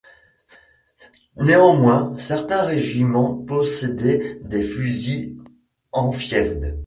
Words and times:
Néanmoins, 1.37 2.17
certains 2.17 2.63
régiments 2.63 3.35
possédaient 3.37 4.39
des 4.43 4.63
fusils 4.63 5.37
Enfield. 5.91 6.79